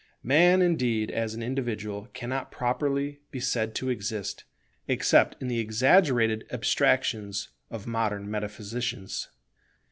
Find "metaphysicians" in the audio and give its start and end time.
8.27-9.29